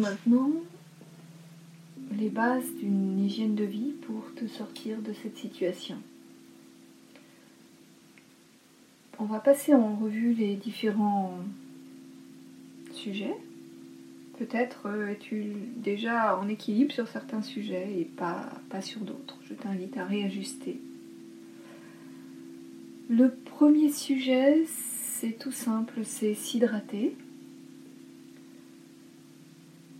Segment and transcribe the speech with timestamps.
[0.00, 0.50] maintenant
[2.18, 5.96] les bases d'une hygiène de vie pour te sortir de cette situation.
[9.18, 11.38] On va passer en revue les différents
[12.92, 13.36] sujets.
[14.38, 19.38] Peut-être euh, es-tu déjà en équilibre sur certains sujets et pas, pas sur d'autres.
[19.44, 20.80] Je t'invite à réajuster.
[23.10, 27.14] Le premier sujet, c'est tout simple, c'est s'hydrater.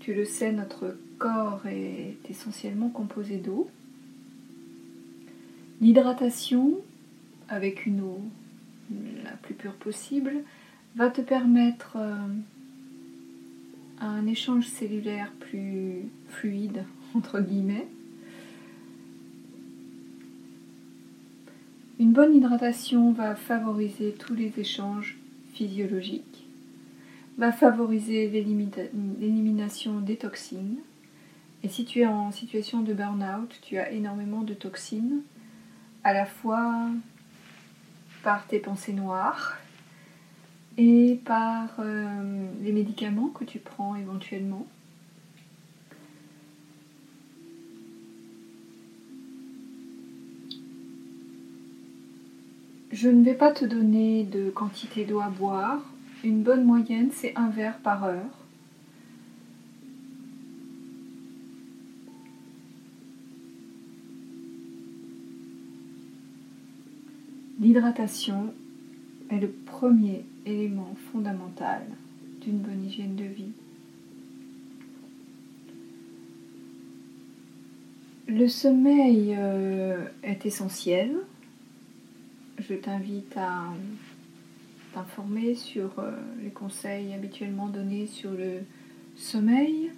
[0.00, 3.68] Tu le sais, notre corps est essentiellement composé d'eau.
[5.80, 6.80] L'hydratation,
[7.48, 8.20] avec une eau
[9.22, 10.42] la plus pure possible,
[10.96, 12.16] va te permettre euh,
[14.00, 17.86] un échange cellulaire plus fluide, entre guillemets.
[21.98, 25.18] Une bonne hydratation va favoriser tous les échanges
[25.52, 26.29] physiologiques,
[27.40, 30.76] va favoriser l'élimination des toxines.
[31.62, 35.22] Et si tu es en situation de burn-out, tu as énormément de toxines,
[36.04, 36.90] à la fois
[38.22, 39.56] par tes pensées noires
[40.76, 44.66] et par euh, les médicaments que tu prends éventuellement.
[52.92, 55.80] Je ne vais pas te donner de quantité d'eau à boire.
[56.22, 58.40] Une bonne moyenne, c'est un verre par heure.
[67.58, 68.52] L'hydratation
[69.30, 71.82] est le premier élément fondamental
[72.42, 73.52] d'une bonne hygiène de vie.
[78.28, 81.12] Le sommeil euh, est essentiel.
[82.58, 83.72] Je t'invite à
[84.92, 86.12] t'informer sur euh,
[86.42, 88.60] les conseils habituellement donnés sur le
[89.16, 89.90] sommeil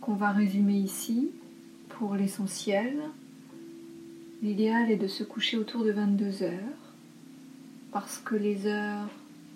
[0.00, 1.30] qu'on va résumer ici
[1.88, 2.96] pour l'essentiel.
[4.42, 6.92] L'idéal est de se coucher autour de 22 heures
[7.92, 9.08] parce que les heures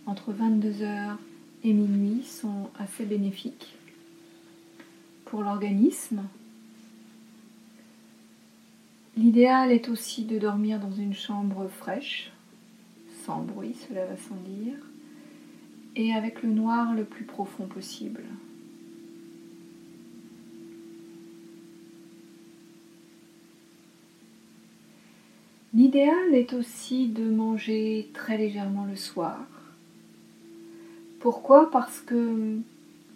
[0.06, 1.18] entre 22 heures
[1.62, 3.74] et minuit sont assez bénéfiques
[5.24, 6.22] pour l'organisme.
[9.16, 12.33] L'idéal est aussi de dormir dans une chambre fraîche,
[13.24, 14.76] sans bruit, cela va sans dire,
[15.96, 18.22] et avec le noir le plus profond possible.
[25.72, 29.44] L'idéal est aussi de manger très légèrement le soir.
[31.18, 31.70] Pourquoi?
[31.70, 32.58] Parce que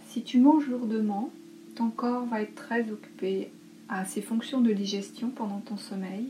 [0.09, 1.31] si tu manges lourdement,
[1.77, 3.51] ton corps va être très occupé
[3.89, 6.27] à ses fonctions de digestion pendant ton sommeil,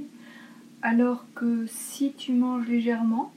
[0.83, 3.33] alors que si tu manges légèrement,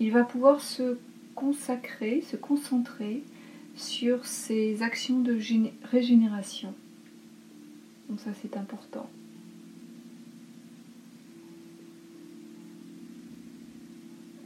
[0.00, 0.98] il va pouvoir se
[1.34, 3.22] consacrer, se concentrer
[3.76, 5.38] sur ses actions de
[5.84, 6.74] régénération.
[8.08, 9.08] Donc ça c'est important.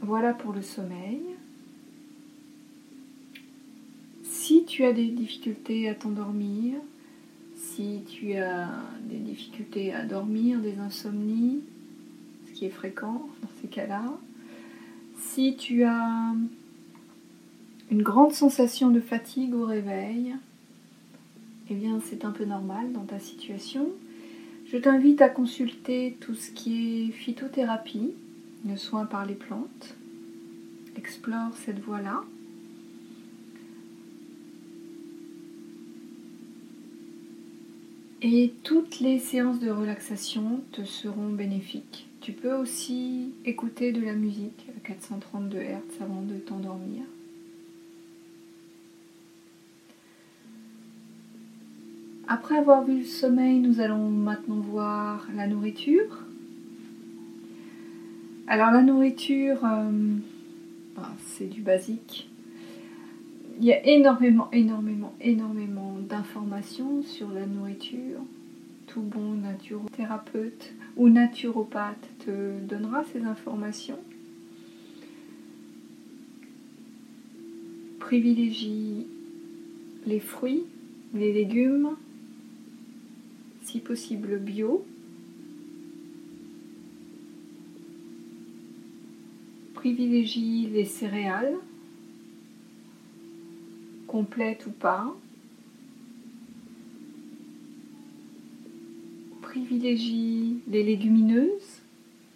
[0.01, 1.21] Voilà pour le sommeil.
[4.23, 6.79] Si tu as des difficultés à t'endormir,
[7.55, 8.69] si tu as
[9.07, 11.61] des difficultés à dormir, des insomnies,
[12.47, 14.03] ce qui est fréquent dans ces cas-là,
[15.33, 16.33] si tu as
[17.89, 20.35] une grande sensation de fatigue au réveil,
[21.69, 23.87] eh bien c'est un peu normal dans ta situation.
[24.65, 28.11] Je t'invite à consulter tout ce qui est phytothérapie,
[28.67, 29.95] le soin par les plantes.
[30.97, 32.23] Explore cette voie-là.
[38.21, 42.09] Et toutes les séances de relaxation te seront bénéfiques.
[42.19, 47.03] Tu peux aussi écouter de la musique 432 Hz avant de t'endormir.
[52.27, 56.23] Après avoir vu le sommeil, nous allons maintenant voir la nourriture.
[58.47, 60.17] Alors la nourriture, euh,
[60.95, 62.29] bah, c'est du basique.
[63.59, 68.21] Il y a énormément, énormément, énormément d'informations sur la nourriture.
[68.87, 73.99] Tout bon naturothérapeute ou naturopathe te donnera ces informations.
[78.11, 79.07] Privilégie
[80.05, 80.65] les fruits,
[81.13, 81.95] les légumes,
[83.61, 84.85] si possible bio.
[89.75, 91.55] Privilégie les céréales
[94.07, 95.15] complète ou pas.
[99.41, 101.81] Privilégie les légumineuses,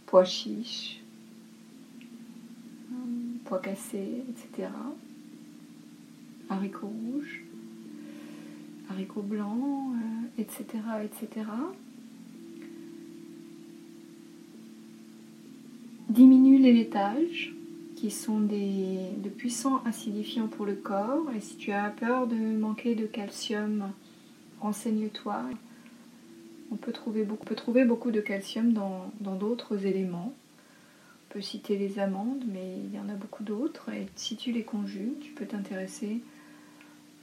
[0.05, 1.01] pois chiches,
[3.43, 4.69] pois cassés, etc.
[6.49, 7.43] Haricots rouges.
[8.89, 9.93] haricots blancs,
[10.37, 10.65] etc.,
[11.03, 11.45] etc.
[16.09, 17.53] Diminue les laitages,
[17.95, 21.25] qui sont des, de puissants acidifiants pour le corps.
[21.35, 23.91] Et si tu as peur de manquer de calcium,
[24.61, 25.43] renseigne-toi.
[26.71, 30.33] On peut trouver beaucoup, peut trouver beaucoup de calcium dans d'autres éléments.
[31.35, 33.89] On peut citer les amandes, mais il y en a beaucoup d'autres.
[33.89, 36.21] Et si tu les conjugues, tu peux t'intéresser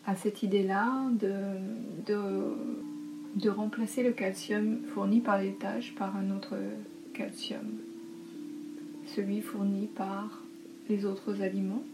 [0.05, 1.33] à cette idée-là de,
[2.07, 2.21] de,
[3.37, 6.57] de, remplacer le calcium fourni par l'étage par un autre
[7.15, 7.65] calcium,
[9.07, 10.43] celui fourni par
[10.91, 11.85] les autres aliments.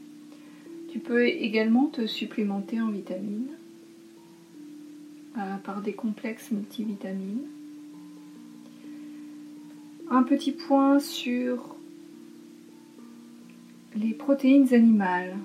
[0.91, 3.53] Tu peux également te supplémenter en vitamines
[5.37, 7.47] euh, par des complexes multivitamines.
[10.11, 11.78] Un petit point sur
[13.97, 15.37] les protéines animales.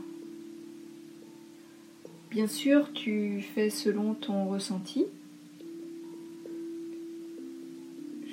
[2.29, 5.05] Bien sûr, tu fais selon ton ressenti.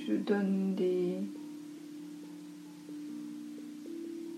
[0.06, 1.14] Je donne des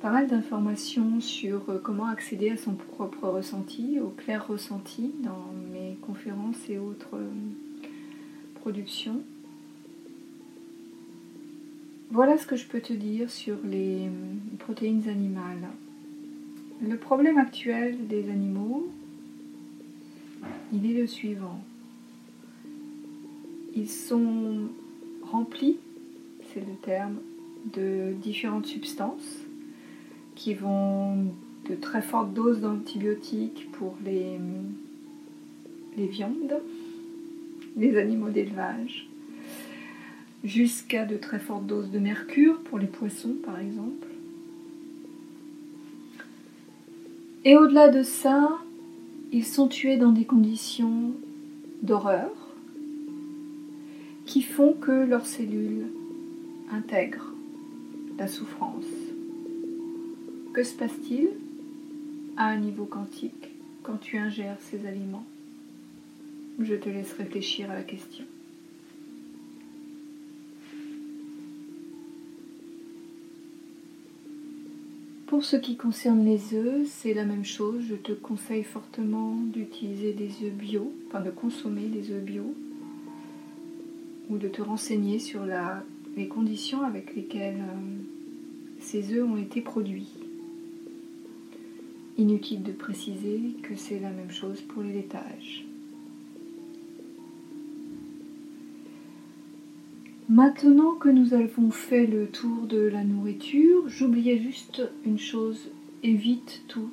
[0.02, 5.52] pas mal d'informations sur euh, comment accéder à son propre ressenti, au clair ressenti dans
[5.72, 7.30] mes conférences et autres euh,
[8.56, 9.22] productions.
[12.12, 15.66] Voilà ce que je peux te dire sur les euh, protéines animales.
[16.86, 18.86] Le problème actuel des animaux,
[20.74, 21.58] il est le suivant.
[23.74, 24.68] Ils sont
[25.22, 25.78] remplis,
[26.52, 27.16] c'est le terme,
[27.72, 29.38] de différentes substances
[30.34, 31.14] qui vont
[31.70, 34.38] de très fortes doses d'antibiotiques pour les,
[35.96, 36.60] les viandes,
[37.78, 39.08] les animaux d'élevage,
[40.44, 44.08] jusqu'à de très fortes doses de mercure pour les poissons par exemple.
[47.44, 48.58] Et au-delà de ça,
[49.32, 51.12] ils sont tués dans des conditions
[51.82, 52.30] d'horreur
[54.26, 55.86] qui font que leurs cellules
[56.70, 57.32] intègrent
[58.18, 58.84] la souffrance.
[60.52, 61.30] Que se passe-t-il
[62.36, 63.50] à un niveau quantique
[63.82, 65.26] quand tu ingères ces aliments?
[66.60, 68.24] Je te laisse réfléchir à la question.
[75.32, 77.82] Pour ce qui concerne les œufs, c'est la même chose.
[77.88, 82.54] Je te conseille fortement d'utiliser des œufs bio, enfin de consommer des œufs bio,
[84.28, 85.46] ou de te renseigner sur
[86.18, 88.02] les conditions avec lesquelles euh,
[88.78, 90.12] ces œufs ont été produits.
[92.18, 95.64] Inutile de préciser que c'est la même chose pour les laitages.
[100.28, 105.68] Maintenant que nous avons fait le tour de la nourriture, j'oubliais juste une chose,
[106.02, 106.90] évite tout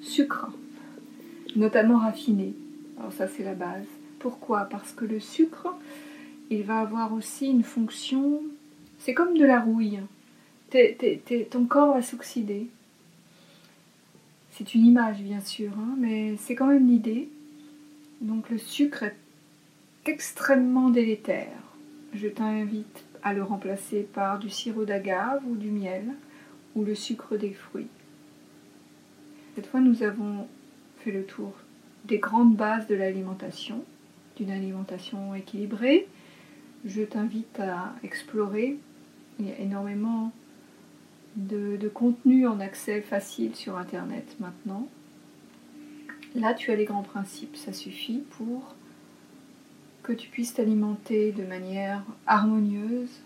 [0.00, 0.50] sucre,
[1.56, 2.52] notamment raffiné.
[2.98, 3.86] Alors ça c'est la base.
[4.18, 4.64] Pourquoi?
[4.64, 5.74] Parce que le sucre,
[6.50, 8.42] il va avoir aussi une fonction,
[8.98, 10.00] c'est comme de la rouille.
[11.50, 12.68] ton corps va s'oxyder,
[14.56, 17.28] c'est une image bien sûr, hein, mais c'est quand même l'idée.
[18.20, 19.16] Donc le sucre est
[20.06, 21.48] extrêmement délétère.
[22.14, 26.04] Je t'invite à le remplacer par du sirop d'agave ou du miel
[26.76, 27.88] ou le sucre des fruits.
[29.54, 30.46] Cette fois, nous avons
[30.98, 31.52] fait le tour
[32.04, 33.84] des grandes bases de l'alimentation,
[34.36, 36.06] d'une alimentation équilibrée.
[36.84, 38.78] Je t'invite à explorer.
[39.38, 40.32] Il y a énormément
[41.36, 44.86] de, contenu en accès facile sur Internet maintenant.
[46.34, 48.74] Là, tu as les grands principes, ça suffit pour
[50.04, 53.22] que tu puisses t'alimenter de manière harmonieuse,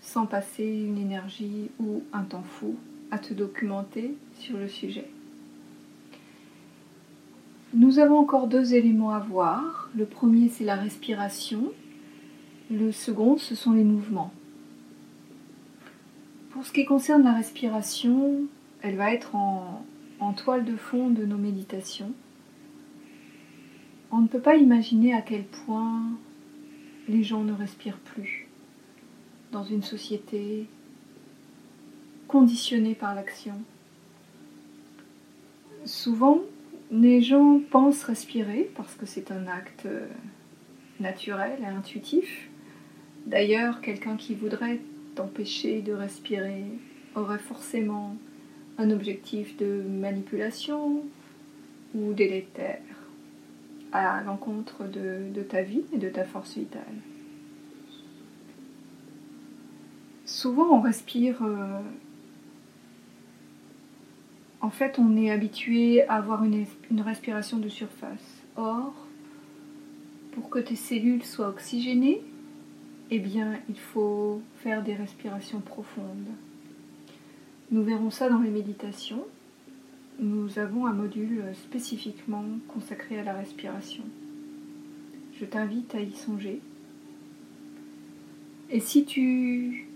[0.00, 2.74] sans passer une énergie ou un temps fou
[3.10, 5.08] à te documenter sur le sujet.
[7.74, 9.88] Nous avons encore deux éléments à voir.
[9.94, 11.72] Le premier, c'est la respiration.
[12.70, 14.32] Le second, ce sont les mouvements.
[16.50, 18.46] Pour ce qui concerne la respiration,
[18.82, 19.84] elle va être en,
[20.36, 22.12] toile de fond de nos méditations.
[24.12, 26.02] On ne peut pas imaginer à quel point
[27.08, 28.46] les gens ne respirent plus
[29.52, 30.66] dans une société
[32.28, 33.54] conditionnée par l'action.
[35.84, 36.40] Souvent,
[36.90, 39.88] les gens pensent respirer parce que c'est un acte
[41.00, 42.48] naturel et intuitif.
[43.26, 44.80] D'ailleurs, quelqu'un qui voudrait
[45.14, 46.64] t'empêcher de respirer
[47.14, 48.16] aurait forcément
[48.78, 51.02] un objectif de manipulation
[51.94, 52.82] ou délétère
[53.92, 56.82] à l'encontre de, ta vie et de ta force vitale.
[60.24, 61.42] Souvent on respire...
[61.42, 61.80] Euh,
[64.60, 68.42] en fait on est habitué à avoir une, une respiration de surface.
[68.56, 68.94] Or,
[70.32, 72.22] pour que tes cellules soient oxygénées,
[73.10, 76.26] eh bien, il faut faire des respirations profondes.
[77.70, 79.24] Nous verrons ça dans les méditations.
[80.18, 84.02] Nous avons un module spécifiquement consacré à la respiration.
[85.38, 86.60] Je t'invite à y songer.
[88.70, 89.86] Et si tu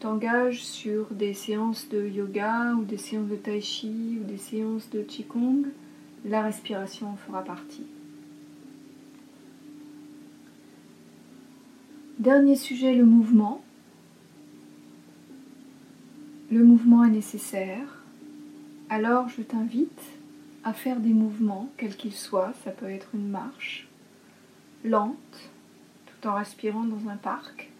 [0.00, 4.90] t'engages sur des séances de yoga ou des séances de tai chi ou des séances
[4.90, 5.64] de qigong,
[6.26, 7.86] la respiration en fera partie.
[12.18, 13.64] Dernier sujet, le mouvement.
[16.50, 18.03] Le mouvement est nécessaire.
[18.94, 20.12] Alors je t'invite
[20.62, 22.52] à faire des mouvements, quels qu'ils soient.
[22.62, 23.88] Ça peut être une marche
[24.84, 25.50] lente,
[26.06, 27.72] tout en respirant dans un parc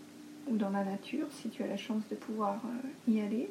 [0.49, 3.49] ou dans la nature, si tu as la chance de pouvoir euh, y aller.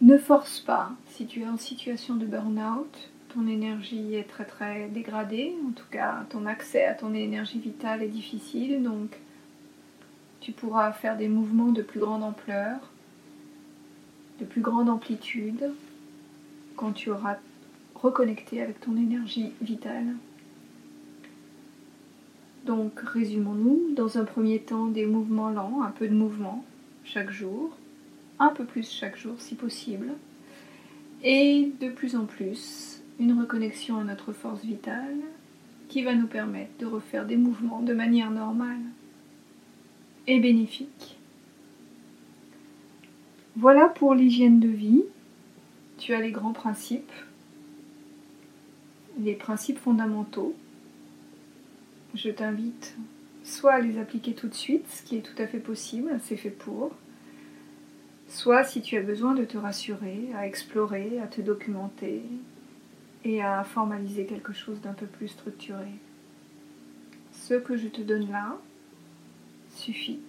[0.00, 4.88] Ne force pas si tu es en situation de burn-out ton énergie est très très
[4.88, 9.10] dégradée, en tout cas ton accès à ton énergie vitale est difficile, donc
[10.46, 12.78] tu pourras faire des mouvements de plus grande ampleur,
[14.38, 15.72] de plus grande amplitude,
[16.76, 17.38] quand tu auras
[17.96, 20.14] reconnecté avec ton énergie vitale.
[22.64, 26.64] Donc résumons-nous, dans un premier temps des mouvements lents, un peu de mouvement
[27.02, 27.76] chaque jour,
[28.38, 30.12] un peu plus chaque jour si possible,
[31.24, 35.18] et de plus en plus une reconnexion à notre force vitale
[35.88, 38.82] qui va nous permettre de refaire des mouvements de manière normale
[40.26, 41.18] et bénéfique.
[43.56, 45.04] Voilà pour l'hygiène de vie.
[45.98, 47.12] Tu as les grands principes,
[49.18, 50.54] les principes fondamentaux.
[52.14, 52.96] Je t'invite
[53.44, 56.36] soit à les appliquer tout de suite, ce qui est tout à fait possible, c'est
[56.36, 56.90] fait pour,
[58.28, 62.22] soit si tu as besoin de te rassurer, à explorer, à te documenter,
[63.24, 65.88] et à formaliser quelque chose d'un peu plus structuré.
[67.32, 68.58] Ce que je te donne là
[69.76, 70.20] suffit.